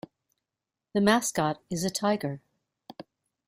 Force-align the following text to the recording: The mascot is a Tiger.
The 0.95 1.01
mascot 1.01 1.61
is 1.69 1.83
a 1.83 1.91
Tiger. 1.91 2.41